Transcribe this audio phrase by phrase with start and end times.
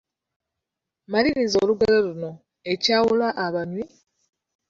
[1.11, 2.31] Maliriza olugero luno:
[2.71, 3.85] Ekyawula abanywi,…..